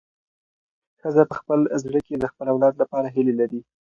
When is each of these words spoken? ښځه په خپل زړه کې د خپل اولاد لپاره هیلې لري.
ښځه 1.01 1.23
په 1.29 1.35
خپل 1.39 1.59
زړه 1.83 1.99
کې 2.07 2.15
د 2.17 2.25
خپل 2.31 2.45
اولاد 2.53 2.73
لپاره 2.81 3.07
هیلې 3.15 3.33
لري. 3.41 3.59